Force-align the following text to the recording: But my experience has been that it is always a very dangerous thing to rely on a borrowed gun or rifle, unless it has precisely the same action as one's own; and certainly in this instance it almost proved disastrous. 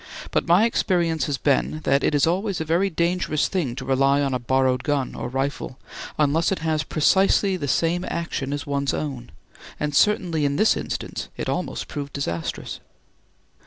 But 0.31 0.47
my 0.47 0.65
experience 0.65 1.25
has 1.27 1.37
been 1.37 1.81
that 1.83 2.03
it 2.03 2.15
is 2.15 2.25
always 2.25 2.59
a 2.59 2.65
very 2.65 2.89
dangerous 2.89 3.47
thing 3.47 3.75
to 3.75 3.85
rely 3.85 4.19
on 4.23 4.33
a 4.33 4.39
borrowed 4.39 4.81
gun 4.81 5.13
or 5.13 5.29
rifle, 5.29 5.77
unless 6.17 6.51
it 6.51 6.57
has 6.65 6.81
precisely 6.81 7.55
the 7.55 7.67
same 7.67 8.03
action 8.07 8.51
as 8.51 8.65
one's 8.65 8.95
own; 8.95 9.29
and 9.79 9.95
certainly 9.95 10.43
in 10.43 10.55
this 10.55 10.75
instance 10.75 11.29
it 11.37 11.47
almost 11.47 11.87
proved 11.87 12.13
disastrous. 12.13 12.79